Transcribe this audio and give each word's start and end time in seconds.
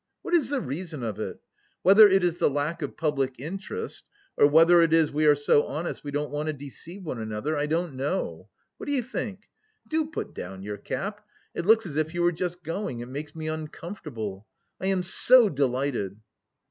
What 0.23 0.33
is 0.33 0.49
the 0.49 0.61
reason 0.61 1.03
of 1.03 1.19
it? 1.19 1.39
Whether 1.83 2.07
it 2.09 2.23
is 2.23 2.37
the 2.37 2.49
lack 2.49 2.81
of 2.81 2.97
public 2.97 3.35
interest, 3.37 4.03
or 4.35 4.47
whether 4.47 4.81
it 4.81 4.93
is 4.93 5.11
we 5.11 5.27
are 5.27 5.35
so 5.35 5.63
honest 5.67 6.03
we 6.03 6.09
don't 6.09 6.31
want 6.31 6.47
to 6.47 6.53
deceive 6.53 7.03
one 7.03 7.19
another, 7.19 7.55
I 7.55 7.67
don't 7.67 7.93
know. 7.95 8.49
What 8.77 8.87
do 8.87 8.93
you 8.93 9.03
think? 9.03 9.47
Do 9.87 10.07
put 10.07 10.33
down 10.33 10.63
your 10.63 10.77
cap, 10.77 11.23
it 11.53 11.67
looks 11.67 11.85
as 11.85 11.97
if 11.97 12.15
you 12.15 12.23
were 12.23 12.31
just 12.31 12.63
going, 12.63 13.01
it 13.01 13.09
makes 13.09 13.35
me 13.35 13.47
uncomfortable... 13.47 14.47
I 14.79 14.87
am 14.87 15.03
so 15.03 15.49
delighted..." 15.49 16.19